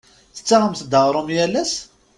[0.35, 1.73] Tettaɣemt-d aɣrum yal ass?